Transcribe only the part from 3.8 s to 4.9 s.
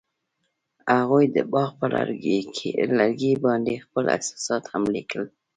خپل احساسات هم